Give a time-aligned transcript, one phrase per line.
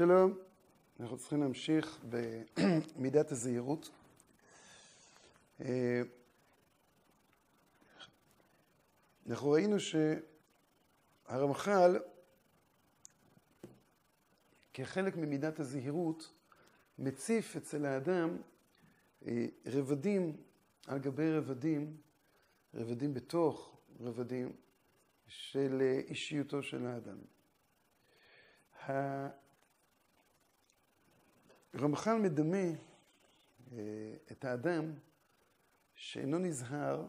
[0.00, 0.38] שלום,
[1.00, 1.98] אנחנו צריכים להמשיך
[2.96, 3.90] במידת הזהירות.
[9.26, 9.76] אנחנו ראינו
[11.28, 11.98] שהרמח"ל,
[14.74, 16.32] כחלק ממידת הזהירות,
[16.98, 18.36] מציף אצל האדם
[19.26, 20.36] אה, רבדים
[20.86, 21.96] על גבי רבדים,
[22.74, 24.52] רבדים בתוך רבדים
[25.26, 27.18] של אה, אישיותו של האדם.
[31.74, 32.56] הרמח"ל מדמה
[33.72, 33.78] אה,
[34.32, 34.92] את האדם
[35.94, 37.06] שאינו נזהר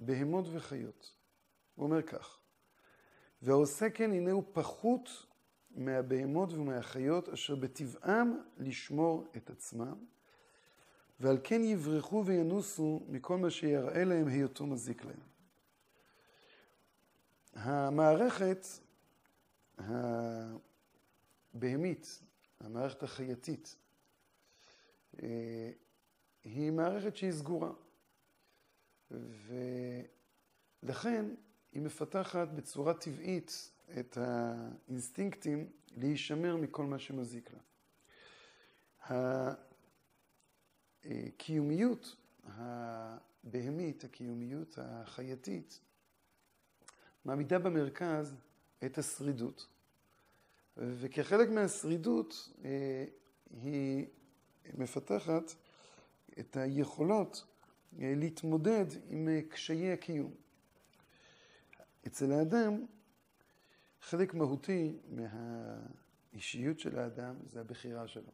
[0.00, 1.16] לבהמות וחיות.
[1.74, 2.38] הוא אומר כך:
[3.42, 5.26] והעושה כן הנה הוא פחות
[5.70, 10.04] מהבהמות ומהחיות אשר בטבעם לשמור את עצמם,
[11.20, 15.20] ועל כן יברחו וינוסו מכל מה שיראה להם היותו מזיק להם.
[17.54, 18.66] המערכת
[21.54, 22.20] הבהמית,
[22.60, 23.76] המערכת החייתית,
[25.22, 25.70] אה,
[26.44, 27.72] היא מערכת שהיא סגורה.
[30.82, 31.34] ולכן
[31.72, 37.60] היא מפתחת בצורה טבעית את האינסטינקטים להישמר מכל מה שמזיק לה.
[41.04, 45.80] הקיומיות הבהמית, הקיומיות החייתית,
[47.24, 48.34] מעמידה במרכז
[48.84, 49.73] את השרידות.
[50.76, 53.04] וכחלק מהשרידות אה,
[53.50, 54.06] היא
[54.74, 55.54] מפתחת
[56.38, 57.46] את היכולות
[58.00, 60.34] אה, להתמודד עם אה, קשיי הקיום.
[62.06, 62.86] אצל האדם,
[64.00, 68.30] חלק מהותי מהאישיות של האדם זה הבחירה שלו.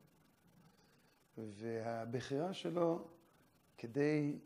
[1.39, 3.09] והבחירה שלו
[3.79, 4.39] כדי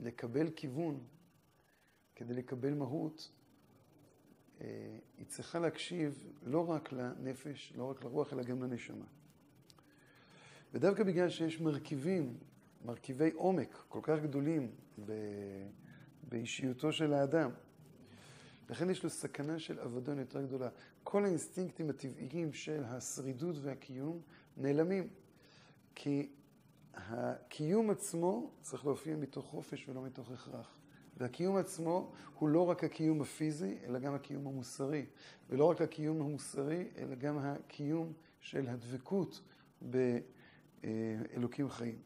[0.00, 1.04] לקבל כיוון,
[2.14, 3.30] כדי לקבל מהות,
[5.18, 9.04] היא צריכה להקשיב לא רק לנפש, לא רק לרוח, אלא גם לנשמה.
[10.74, 12.36] ודווקא בגלל שיש מרכיבים,
[12.84, 14.70] מרכיבי עומק כל כך גדולים
[15.06, 15.12] ב...
[16.28, 17.50] באישיותו של האדם,
[18.70, 20.68] לכן יש לו סכנה של אבדון יותר גדולה.
[21.02, 24.20] כל האינסטינקטים הטבעיים של השרידות והקיום
[24.56, 25.08] נעלמים.
[25.94, 26.28] כי
[26.94, 30.79] הקיום עצמו צריך להופיע מתוך חופש ולא מתוך הכרח.
[31.20, 35.06] והקיום עצמו הוא לא רק הקיום הפיזי, אלא גם הקיום המוסרי.
[35.50, 39.42] ולא רק הקיום המוסרי, אלא גם הקיום של הדבקות
[40.82, 41.98] באלוקים חיים.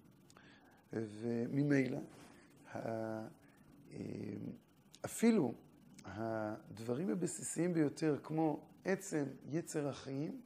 [0.92, 1.98] וממילא,
[5.04, 5.54] אפילו
[6.04, 10.41] הדברים הבסיסיים ביותר, כמו עצם יצר החיים,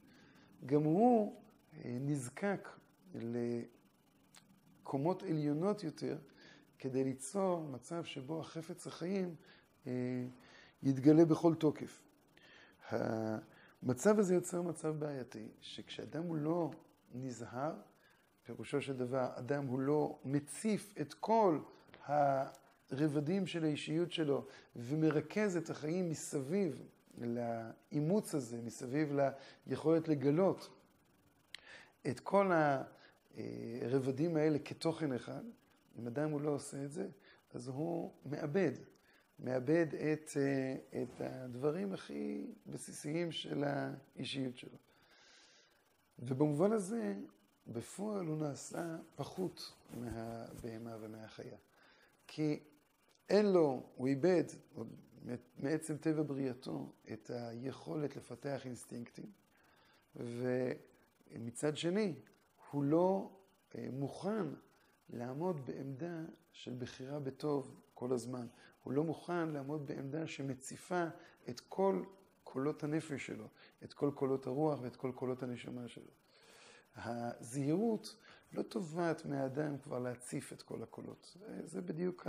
[0.65, 1.41] גם הוא
[1.85, 2.69] נזקק
[3.15, 6.17] לקומות עליונות יותר,
[6.79, 9.35] כדי ליצור מצב שבו החפץ החיים
[9.87, 9.91] אה,
[10.83, 12.01] יתגלה בכל תוקף.
[12.89, 16.71] המצב הזה יוצר מצב בעייתי, שכשאדם הוא לא
[17.13, 17.73] נזהר,
[18.43, 21.59] פירושו של דבר, אדם הוא לא מציף את כל
[22.05, 26.83] הרבדים של האישיות שלו ומרכז את החיים מסביב
[27.17, 29.17] לאימוץ הזה, מסביב
[29.67, 30.69] ליכולת לגלות
[32.07, 32.51] את כל
[33.81, 35.43] הרבדים האלה כתוכן אחד,
[35.99, 37.07] אם אדם הוא לא עושה את זה,
[37.53, 38.71] אז הוא מאבד,
[39.39, 44.77] מאבד את, אה, את הדברים הכי בסיסיים של האישיות שלו.
[46.19, 47.15] ובמובן הזה,
[47.67, 51.57] בפועל הוא נעשה פחות מהבהמה ומהחיה.
[52.27, 52.59] כי
[53.29, 54.43] אין לו, הוא איבד,
[55.57, 59.31] מעצם טבע בריאתו, את היכולת לפתח אינסטינקטים,
[60.15, 62.15] ומצד שני,
[62.71, 63.31] הוא לא
[63.75, 64.45] אה, מוכן
[65.09, 66.21] לעמוד בעמדה
[66.51, 68.47] של בחירה בטוב כל הזמן.
[68.83, 71.05] הוא לא מוכן לעמוד בעמדה שמציפה
[71.49, 72.03] את כל
[72.43, 73.47] קולות הנפש שלו,
[73.83, 76.11] את כל קולות הרוח ואת כל קולות הנשמה שלו.
[76.95, 78.15] הזהירות
[78.53, 81.37] לא תובעת מהאדם כבר להציף את כל הקולות.
[81.63, 82.27] זה בדיוק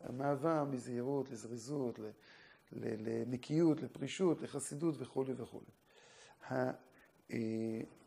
[0.00, 1.98] המעבר מזהירות לזריזות,
[2.72, 5.70] לנקיות, לפרישות, לחסידות וכולי וכולי.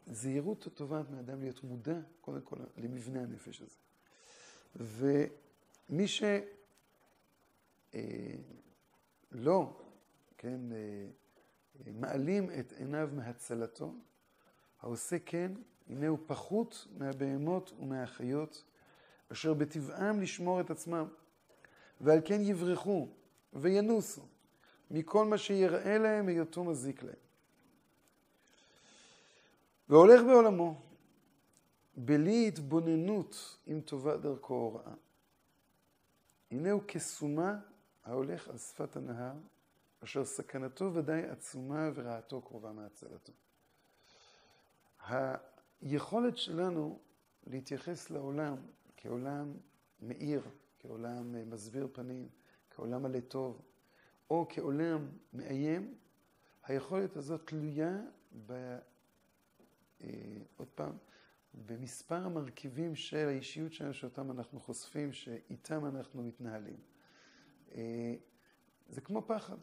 [0.07, 3.88] הזהירות תובעת מהאדם להיות מודע קודם כל למבנה הנפש הזה.
[4.75, 6.41] ומי שלא,
[7.95, 9.65] אה,
[10.37, 11.07] כן, אה,
[11.93, 13.93] מעלים את עיניו מהצלתו,
[14.81, 15.51] העושה כן,
[15.89, 18.63] הנה הוא פחות מהבהמות ומהחיות,
[19.31, 21.07] אשר בטבעם לשמור את עצמם,
[22.01, 23.07] ועל כן יברחו
[23.53, 24.21] וינוסו
[24.91, 27.15] מכל מה שיראה להם היותו מזיק להם.
[29.89, 30.81] והולך בעולמו,
[32.05, 34.93] בלי התבוננות אם טובה דרכו או רעה.
[36.51, 37.59] הנה הוא כסומה
[38.03, 39.33] ההולך על שפת הנהר,
[40.03, 43.33] אשר סכנתו ודאי עצומה ורעתו קרובה מהצלתו.
[45.81, 46.99] היכולת שלנו
[47.47, 48.55] להתייחס לעולם
[48.97, 49.53] כעולם
[50.01, 50.41] מאיר,
[50.79, 52.29] כעולם מסביר פנים,
[52.69, 53.61] כעולם מלא טוב,
[54.29, 55.95] או כעולם מאיים,
[56.63, 57.97] היכולת הזאת תלויה
[58.45, 58.77] ב...
[60.01, 60.09] אה,
[60.57, 60.97] עוד פעם,
[61.53, 66.79] במספר המרכיבים של האישיות שלנו שאותם אנחנו חושפים, שאיתם אנחנו מתנהלים.
[67.71, 68.15] אה,
[68.89, 69.57] זה כמו פחד.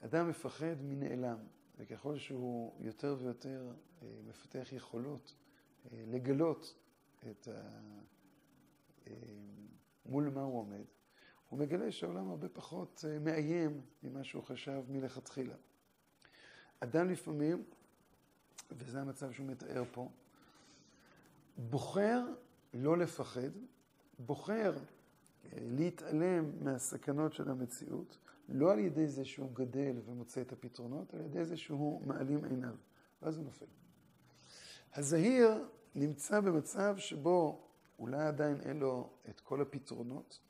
[0.00, 1.38] אדם מפחד מנעלם,
[1.78, 3.72] וככל שהוא יותר ויותר
[4.02, 5.34] אה, מפתח יכולות
[5.92, 6.74] לגלות
[7.30, 7.80] את ה...
[10.06, 10.84] מול מה הוא עומד,
[11.48, 15.54] הוא מגלה שהעולם הרבה פחות מאיים ממה שהוא חשב מלכתחילה.
[16.80, 17.64] אדם לפעמים,
[18.70, 20.08] וזה המצב שהוא מתאר פה,
[21.56, 22.22] בוחר
[22.74, 23.50] לא לפחד,
[24.18, 28.18] בוחר אה, להתעלם מהסכנות של המציאות,
[28.48, 32.74] לא על ידי זה שהוא גדל ומוצא את הפתרונות, על ידי זה שהוא מעלים עיניו,
[33.22, 33.66] ואז הוא נופל.
[34.94, 40.40] הזהיר נמצא במצב שבו אולי עדיין אין לו את כל הפתרונות,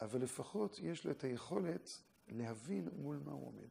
[0.00, 1.90] אבל לפחות יש לו את היכולת
[2.28, 3.68] להבין מול מה הוא עומד.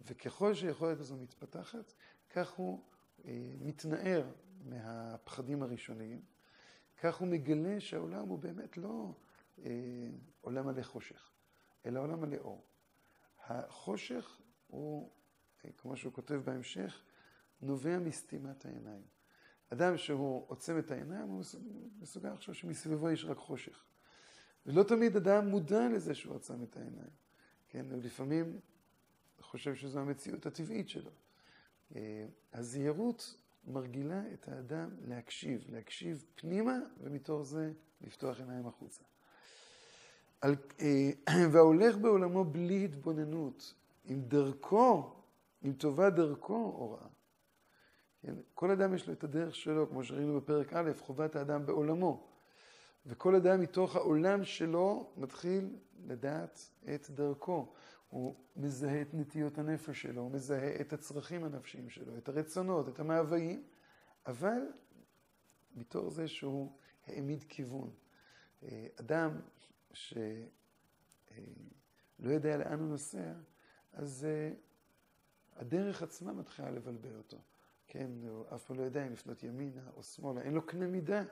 [0.00, 1.92] וככל שהיכולת הזו מתפתחת,
[2.30, 2.82] כך הוא
[3.24, 4.24] אה, מתנער
[4.68, 6.20] מהפחדים הראשוניים,
[7.00, 9.12] כך הוא מגלה שהעולם הוא באמת לא
[9.64, 9.70] אה,
[10.40, 11.30] עולם מלא חושך,
[11.86, 12.64] אלא עולם מלא אור.
[13.44, 15.10] החושך הוא,
[15.64, 17.02] אה, כמו שהוא כותב בהמשך,
[17.60, 19.02] נובע מסתימת העיניים.
[19.72, 21.42] אדם שהוא עוצם את העיניים, הוא
[22.00, 23.84] מסוגל לחשוב שמסביבו יש רק חושך.
[24.66, 27.10] ולא תמיד אדם מודע לזה שהוא עצם את העיניים.
[27.68, 28.60] כן, ולפעמים
[29.40, 31.10] חושב שזו המציאות הטבעית שלו.
[31.96, 39.04] אה, הזהירות מרגילה את האדם להקשיב, להקשיב פנימה, ומתוך זה לפתוח עיניים החוצה.
[40.40, 41.10] על, אה,
[41.52, 43.74] וההולך בעולמו בלי התבוננות,
[44.04, 45.14] עם דרכו,
[45.62, 47.06] עם טובה דרכו הוראה.
[48.22, 48.34] כן?
[48.54, 52.28] כל אדם יש לו את הדרך שלו, כמו שראינו בפרק א', חובת האדם בעולמו.
[53.06, 55.76] וכל אדם מתוך העולם שלו מתחיל
[56.06, 57.72] לדעת את דרכו.
[58.08, 63.00] הוא מזהה את נטיות הנפש שלו, הוא מזהה את הצרכים הנפשיים שלו, את הרצונות, את
[63.00, 63.64] המאוויים,
[64.26, 64.62] אבל
[65.74, 66.72] מתוך זה שהוא
[67.06, 67.90] העמיד כיוון.
[68.62, 69.40] אה, אדם
[69.92, 70.18] שלא
[72.24, 73.32] אה, יודע לאן הוא נוסע,
[73.92, 74.52] אז אה,
[75.56, 77.38] הדרך עצמה מתחילה לבלבל אותו.
[77.86, 81.22] כן, הוא אף פעם לא יודע אם לפנות ימינה או שמאלה, אין לו קנה מידה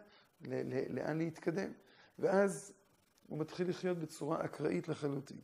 [0.90, 1.72] לאן להתקדם.
[2.18, 2.72] ואז
[3.26, 5.40] הוא מתחיל לחיות בצורה אקראית לחלוטין.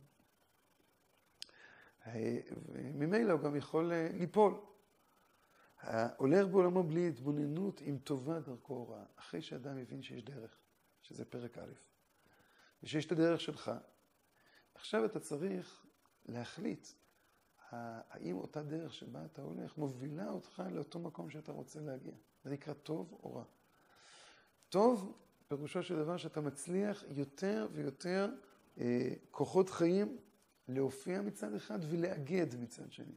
[2.05, 4.53] וממילא הוא גם יכול אה, ליפול.
[6.17, 10.57] הולך בעולמו בלי התבוננות עם טובה דרכו הוראה, אחרי שאדם מבין שיש דרך,
[11.01, 11.73] שזה פרק א',
[12.83, 13.71] ושיש את הדרך שלך.
[14.75, 15.85] עכשיו אתה צריך
[16.25, 16.87] להחליט
[17.71, 22.13] האם אותה דרך שבה אתה הולך מובילה אותך לאותו מקום שאתה רוצה להגיע.
[22.43, 23.43] זה נקרא טוב או רע.
[24.69, 25.17] טוב,
[25.47, 28.29] פירושו של דבר שאתה מצליח יותר ויותר
[28.77, 30.17] אה, כוחות חיים
[30.67, 33.15] להופיע מצד אחד ולאגד מצד שני.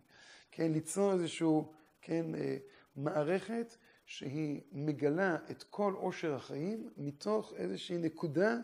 [0.51, 1.73] כן, ליצור איזשהו,
[2.03, 2.57] כן, אה,
[2.97, 3.77] מערכת
[4.07, 8.57] שהיא מגלה את כל עושר החיים מתוך איזושהי נקודה,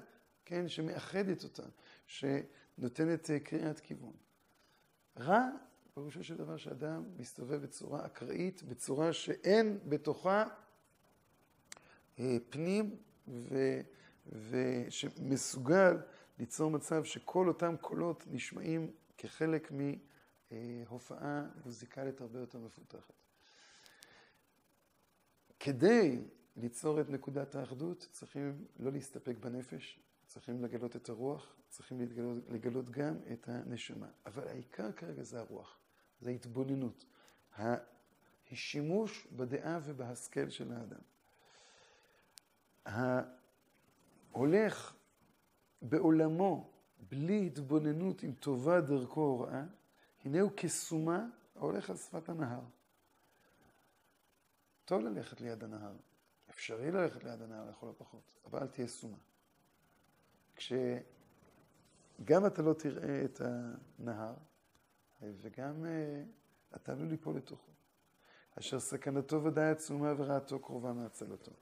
[0.45, 1.63] כן, שמאחדת אותה,
[2.07, 4.13] שנותנת אה, קריאת כיוון.
[5.19, 5.49] רע,
[5.95, 10.45] פירושו של דבר שאדם מסתובב בצורה אקראית, בצורה שאין בתוכה
[12.19, 12.97] אה, פנים
[13.29, 13.81] ו,
[14.51, 15.97] ושמסוגל
[16.39, 19.73] ליצור מצב שכל אותם קולות נשמעים כחלק
[20.51, 23.13] מהופעה מוזיקלית הרבה יותר מפותחת.
[25.61, 26.25] כדי
[26.57, 32.91] ליצור את נקודת האחדות צריכים לא להסתפק בנפש, צריכים לגלות את הרוח, צריכים לגלות, לגלות
[32.91, 34.09] גם את הנשמה.
[34.27, 35.79] אבל העיקר כרגע זה הרוח,
[36.21, 37.05] זה ההתבוננות,
[38.53, 41.01] השימוש בדעה ובהשכל של האדם.
[44.35, 44.95] ההולך
[45.83, 46.71] בעולמו
[47.09, 49.65] בלי התבוננות עם טובה דרכו הוראה,
[50.25, 52.61] הנה הוא כסומה ההולך על שפת הנהר.
[54.85, 55.97] טוב ללכת ליד הנהר,
[56.51, 59.17] אפשרי ללכת ליד הנהר לכל הפחות, אבל אל תהיה סומה.
[60.57, 64.35] כשגם אתה לא תראה את הנהר,
[65.23, 66.23] וגם אה,
[66.77, 67.73] אתה עלול ליפול לתוכו.
[68.59, 71.53] אשר סכנתו ודאי עצומה ורעתו קרובה מהצלתו.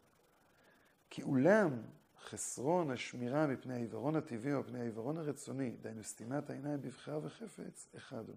[1.11, 1.83] כי אולם
[2.25, 8.29] חסרון השמירה מפני העיוורון הטבעי או מפני העיוורון הרצוני, דהיינו סתימת העיניים בבחירה וחפץ, אחד
[8.29, 8.37] הוא.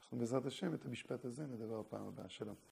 [0.00, 2.28] אנחנו בעזרת השם את המשפט הזה נדבר בפעם הבאה.
[2.28, 2.54] שלום.